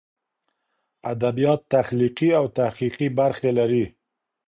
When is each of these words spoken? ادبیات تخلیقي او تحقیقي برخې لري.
ادبیات 1.11 1.61
تخلیقي 1.73 2.29
او 2.39 2.45
تحقیقي 2.59 3.07
برخې 3.19 3.49
لري. 3.57 3.85